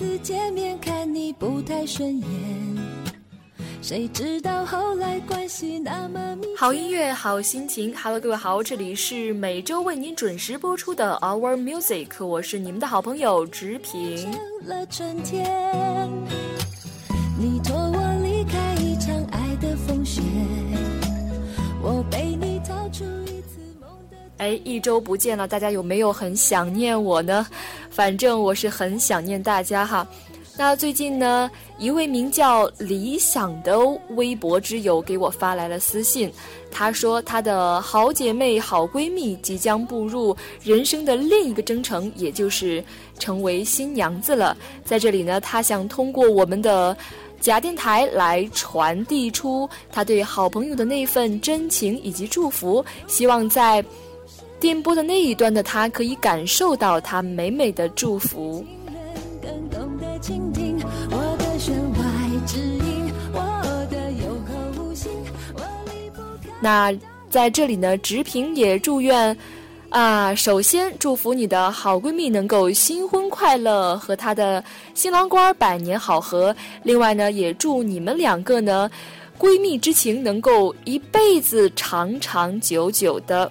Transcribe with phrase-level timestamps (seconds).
[0.00, 2.26] 次见面看你不太顺眼，
[3.82, 6.46] 谁知道后来关系那么密。
[6.56, 7.94] 好音乐，好心情。
[7.94, 14.16] Hello，各位好，这里是每周为您准时播出的 Our Music，我是你们的好朋友直平。
[14.22, 16.08] 成了春天，
[17.38, 17.89] 你托
[24.40, 27.46] 哎，一周不见了，大家有没有很想念我呢？
[27.90, 30.06] 反正我是很想念大家哈。
[30.56, 33.78] 那最近呢，一位名叫理想的
[34.16, 36.32] 微博之友给我发来了私信，
[36.70, 42.82] 他说他的好姐妹、好闺蜜即将步入人生的另一个征程，也就是
[43.18, 44.56] 成为新娘子了。
[44.86, 46.96] 在这里呢，他想通过我们的
[47.42, 53.84] 假电台来传递出他对好朋友的那份真情以及祝福，希望在。
[54.60, 58.64] 电波的那一端的他可以感受到他美美的祝福。
[66.60, 66.92] 那
[67.30, 69.34] 在这里呢，直平也祝愿
[69.88, 76.54] 啊，首先祝福你的好闺蜜能够新婚快乐，和她的新郎官百年好合。
[76.82, 78.90] 另外呢，也祝你们两个呢，
[79.38, 83.50] 闺蜜之情能够一辈子长长久久的。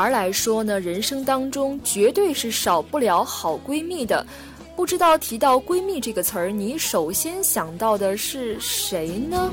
[0.00, 4.26] 孩来说呢，人生当中绝对是少不了好闺蜜的。
[4.74, 9.52] 不知道提到闺蜜这个词儿，你首先想到的是谁呢？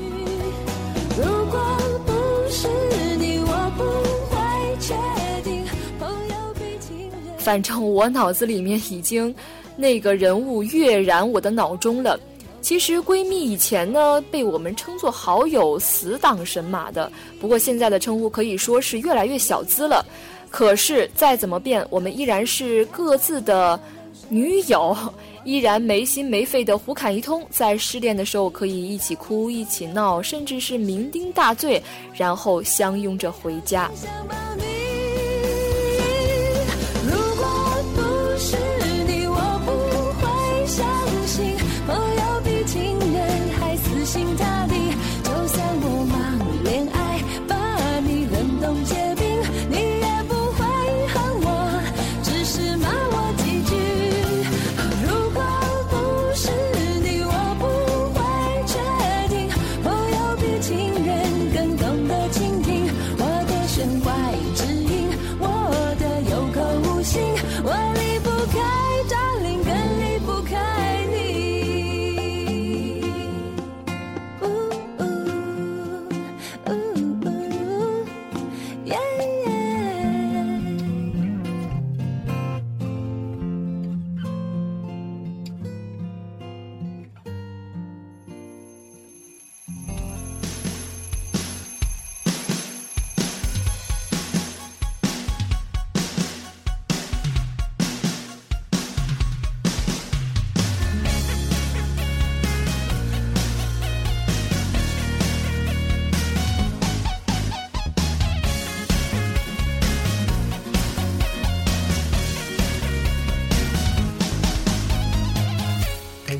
[7.36, 9.34] 反正我脑子里面已经
[9.76, 12.18] 那个人物跃然我的脑中了。
[12.62, 17.12] 其实闺蜜以前呢被我们称作好友，死党神马的。
[17.38, 20.02] 不过现在的称呼可以说是越来越小资了。
[20.50, 23.78] 可是再怎么变，我们依然是各自的
[24.28, 24.96] 女友，
[25.44, 27.46] 依然没心没肺的胡侃一通。
[27.50, 31.82] 在失恋的时候可以一起哭一起闹，甚至是酩酊大醉，
[32.14, 33.90] 然后相拥着回家。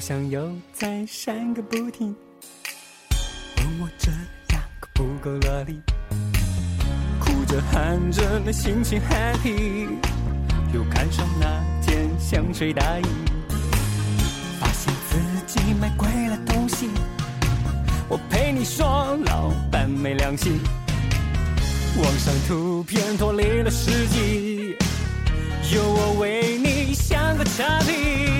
[0.09, 2.17] 想又在闪个不停，
[3.59, 4.11] 问我这
[4.55, 5.83] 样可不够落力？
[7.21, 9.87] 哭着喊着那心情 happy，
[10.73, 13.03] 又看上那件香水大衣，
[14.59, 16.89] 发现自己买贵了东西。
[18.09, 20.59] 我陪你说老板没良心，
[22.03, 24.75] 网上图片脱离了实际，
[25.75, 28.38] 有我为你像个差评。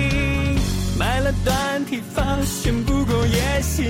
[1.43, 3.85] 短体发，嫌不够野性；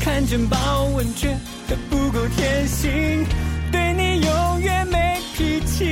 [0.00, 1.28] 看见豹纹觉
[1.68, 3.26] 得不够贴心，
[3.70, 5.84] 对你永远没脾气，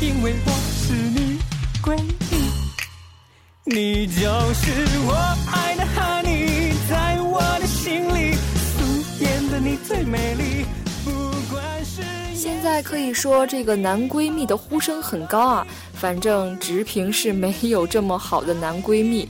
[0.00, 0.50] 因为我
[0.82, 1.38] 是你
[1.82, 1.96] 闺
[2.30, 4.22] 蜜，你就
[4.54, 5.14] 是我
[5.52, 8.78] 爱的 honey，在我的心里，素
[9.20, 10.66] 颜的你最美丽。
[12.40, 15.66] 现在可以说这个男闺蜜的呼声很高啊。
[15.92, 19.28] 反正直评是没有这么好的男闺蜜。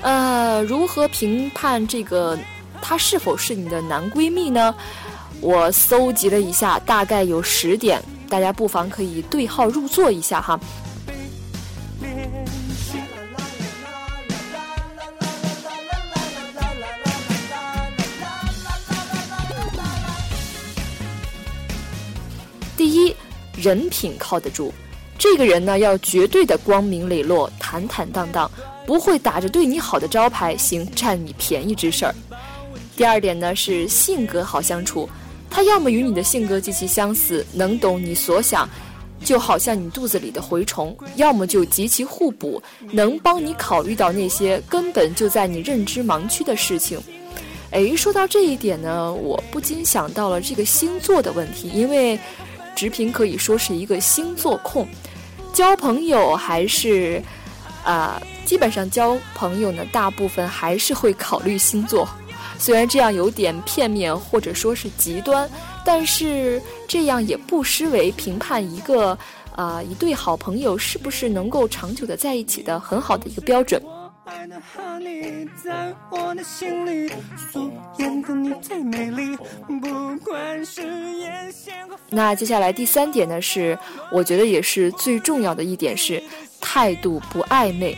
[0.00, 2.38] 呃，如何评判这个
[2.80, 4.72] 他是否是你的男闺蜜呢？
[5.40, 10.60] 我搜集了一下，大概有十点，大家不妨可以对号入座一下哈。
[23.64, 24.70] 人品靠得住，
[25.18, 28.50] 这个人呢要绝对的光明磊落、坦坦荡荡，
[28.86, 32.14] 不会打着对你好的招牌行占你便宜之事儿。
[32.94, 35.08] 第二点呢是性格好相处，
[35.48, 38.68] 他要么与你的性格极其相似，能懂你所想，
[39.24, 42.62] 就好像你肚子里的蛔虫；要么就极其互补，
[42.92, 47.00] 能帮你考虑到那些根本就在你认知盲区的事情。
[47.70, 52.18] 诶，说到这一点呢，我不禁想到了这个星座的问题，因为。
[52.74, 54.86] 直平可以说是一个星座控，
[55.52, 57.22] 交朋友还是，
[57.84, 62.08] 啊，基本上交朋友呢，大部分还是会考虑星座。
[62.58, 65.48] 虽然这样有点片面或者说是极端，
[65.84, 69.16] 但是这样也不失为评判一个
[69.56, 73.82] 啊一对好朋友是不是能够长久的在一起的很好的一个标准。
[74.26, 77.12] 爱的和你在我的心里
[77.52, 79.36] 素颜的你最美丽
[79.66, 80.82] 不管是
[81.18, 81.74] 眼线
[82.08, 83.78] 那接下来第三点呢，是
[84.10, 86.22] 我觉得也是最重要的一点是
[86.60, 87.96] 态度不暧昧。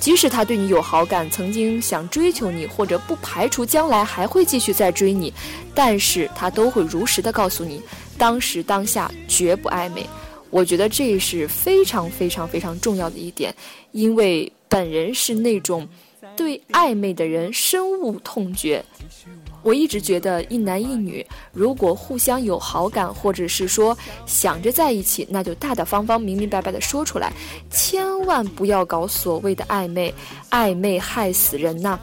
[0.00, 5.32] 即使他对你有好感，曾经想追求你，或者不排除将来还会继续再追你，
[5.74, 7.82] 但是他都会如实的告诉你，
[8.16, 10.06] 当时当下绝不暧昧。
[10.50, 13.54] 我觉得这是非常非常非常重要的一点，
[13.92, 15.88] 因为本人是那种
[16.36, 18.84] 对暧昧的人深恶痛绝。
[19.62, 27.30] 我一直觉得一男一女如果互相有好感，或者是说想着在一起，那就大大方方、明明白白的说出来，
[27.70, 30.14] 千万不要搞所谓的暧昧，
[30.50, 32.00] 暧昧害死人呐。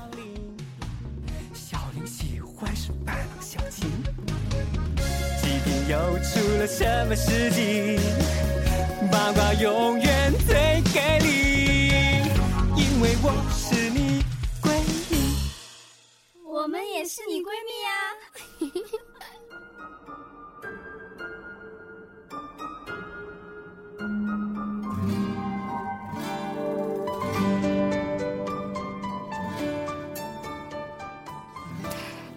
[5.87, 7.97] 又出了什么事情？
[9.09, 11.87] 八卦永远最给力，
[12.75, 14.21] 因为我是你
[14.61, 14.69] 闺
[15.09, 15.33] 蜜，
[16.43, 17.89] 我们也是你闺蜜呀。
[18.59, 18.99] 嘿嘿嘿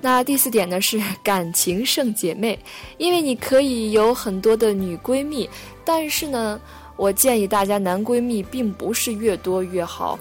[0.02, 2.58] 那第四点呢是 感情胜姐妹，
[2.97, 5.49] 因为你可以有很多的女闺蜜，
[5.85, 6.58] 但是呢，
[6.97, 10.19] 我建议大家男闺蜜并不是越多越好，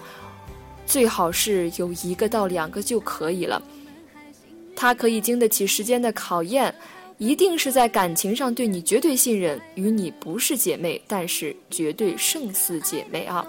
[0.84, 3.62] 最好是有一个到两个就可以了。
[4.76, 6.74] 他可以经得起时间的考验，
[7.18, 13.46] 一定是在感情上对你绝对信任，与你不是姐妹，但是绝对胜似姐妹啊。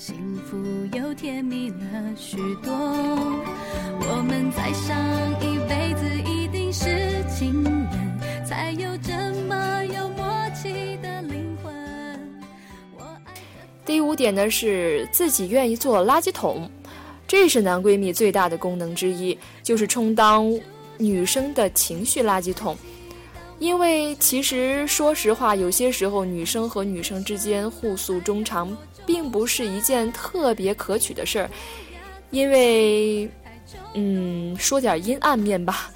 [0.00, 0.16] 幸
[0.46, 0.56] 福
[0.96, 1.76] 又甜蜜了
[2.16, 2.72] 许多。
[2.72, 4.96] 我们在上
[5.42, 9.12] 一辈子一定是情人，才有这
[9.46, 11.70] 么有默契的灵魂。
[13.84, 16.66] 第五点呢是自己愿意做垃圾桶，
[17.28, 20.50] 这是男闺蜜最大的功能之一，就是充当
[20.96, 22.74] 女生的情绪垃圾桶。
[23.60, 28.76] 因为其实说实话，有些时候女生和女生之间互诉衷肠。
[29.06, 31.50] 并不是一件特别可取的事儿，
[32.30, 33.28] 因为，
[33.94, 35.90] 嗯，说点阴暗面吧，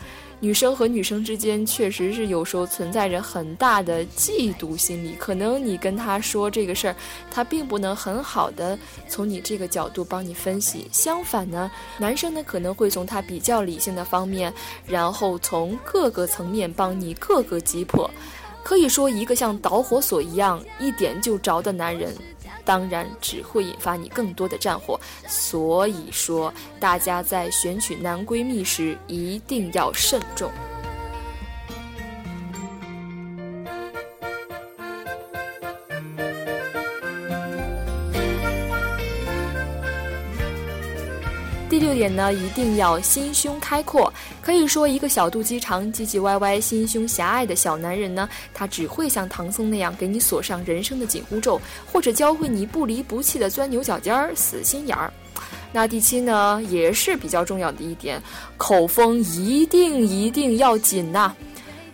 [0.45, 5.15] 女生和女生之间确实是有时候存在着很大的嫉妒心理。
[5.19, 6.97] 可能你跟他说这个事儿，
[7.31, 10.87] 他并不能很好的从你这个角度帮你分析。
[10.93, 14.53] 相反呢，男生呢可能会从他比较理性的方面，
[14.87, 18.11] 然后从各个层面帮你各个击破。
[18.63, 22.15] 可以说，一个像导火索一样一点就着的男人。
[22.65, 30.51] 当然只会引发你更多的战火，所以说大家在选取男闺蜜时一定要慎重。
[41.95, 44.13] 点呢，一定要心胸开阔。
[44.43, 51.61] 可以说，一个小肚鸡肠、唧唧歪歪、心胸狭隘的小男人呢，他只会像唐僧那样给你锁上人生的紧箍咒，
[51.91, 55.13] 或者教会你不离不弃的钻牛角尖儿、死心眼儿。
[55.73, 58.23] 那第七呢，也是比较重要的一点，
[58.57, 61.35] 口风一定一定要紧呐。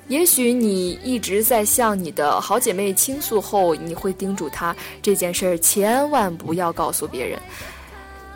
[0.08, 7.38] 也许你一直在向你的好姐妹倾诉后，你会叮嘱她这件事儿千万不要告诉别人。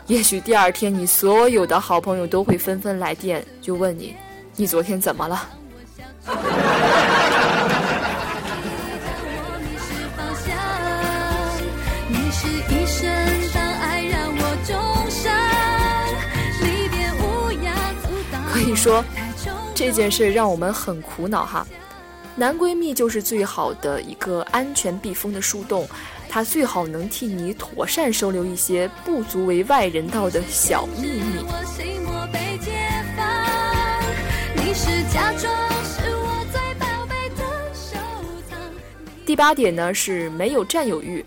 [0.07, 4.15] 也许第二天，你所有的好朋友都会纷纷来电，就问你
[4.55, 5.49] ：‘你昨天怎么了？’
[18.53, 19.03] 可以说
[19.73, 21.45] 这件事让我们很苦恼。
[21.45, 21.67] 哈，
[22.35, 25.87] 男闺蜜就是最好的一个安全避风的树洞。
[26.35, 31.45] 他最好能替你妥善收留一些不足为外人道的小秘密。
[39.25, 41.23] 第八点呢是没有占有欲。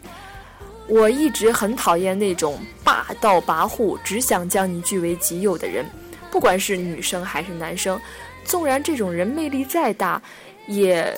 [0.87, 5.87] 我一直很讨厌那种霸道跋扈、只想将你据为己有的人，
[6.31, 7.99] 不管是女生还是男生。
[8.45, 10.21] 纵然这种人魅力再大，
[10.67, 11.11] 也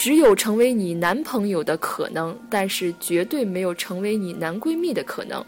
[0.00, 5.44] 只有成为你男朋友的可能，但是绝对没有成为你男闺蜜的可能。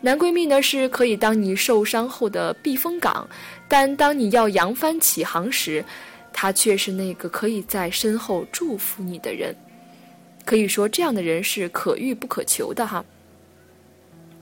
[0.00, 3.28] 男闺蜜呢是可以当你受伤后的避风港，
[3.68, 5.84] 但当你要扬帆起航时，
[6.32, 9.54] 他却是那个可以在身后祝福你的人。
[10.46, 13.04] 可以说，这样的人是可遇不可求的哈。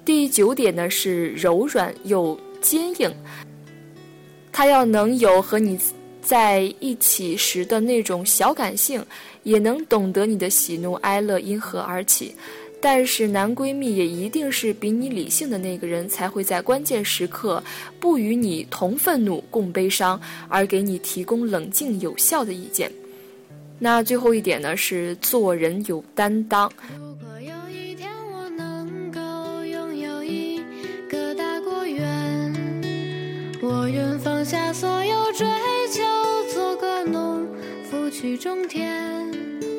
[0.05, 3.13] 第九点呢是柔软又坚硬，
[4.53, 5.77] 他要能有和你
[6.23, 9.05] 在一起时的那种小感性，
[9.43, 12.35] 也能懂得你的喜怒哀乐因何而起。
[12.83, 17.63] 但是男闺蜜也一定是比你理性的那个人，才会在关键时刻
[17.99, 22.91] 不与你同愤怒共悲伤，而给你提供冷静有效的意见。
[23.79, 26.73] 那最后一点呢，是做人有担当。
[38.41, 39.31] 夫去种田。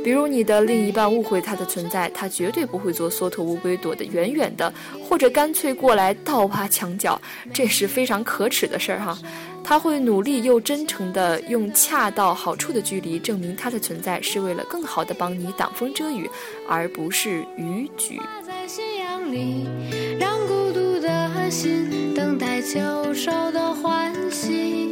[0.04, 4.72] 比如你的另一半误会他的存在，他绝对不会做缩头乌龟躲得远远的，
[5.04, 7.20] 或者干脆过来倒爬墙角，
[7.54, 9.18] 这是非常可耻的事儿哈。
[9.64, 16.28] 他会努力又真诚的用恰到好处的距离证明他的存在，是为了更好的帮你挡风遮雨，
[16.68, 18.20] 而不是逾矩。
[18.44, 19.68] 在夕阳里，
[20.20, 24.91] 让孤独的心等待秋收的欢喜。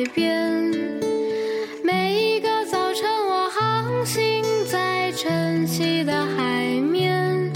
[0.00, 0.72] 海边。
[1.84, 7.52] 每一个早晨，我航行在晨曦的海面；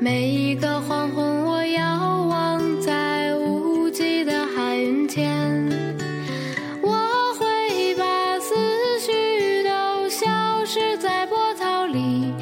[0.00, 5.30] 每一个黄昏，我遥望在无际的海云间。
[6.82, 6.98] 我
[7.38, 8.56] 会把思
[8.98, 10.26] 绪都消
[10.64, 12.32] 失在波涛里，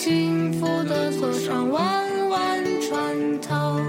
[0.00, 3.80] 幸福的坐上弯弯船头。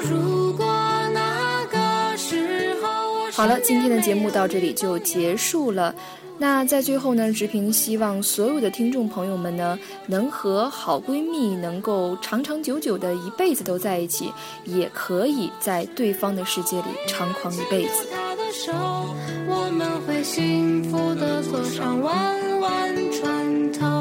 [0.00, 0.64] 如果
[1.12, 5.94] 那个时候我好了，今天的节目到这里就结束了。
[6.38, 14.32] 那在最后呢，直平希望所有的听众朋友们呢，能和好闺蜜能够长长久久的一辈子都在一起，
[14.64, 18.08] 也可以在对方的世界里猖狂一辈子。
[19.46, 23.91] 我们会幸福的坐上弯万船头。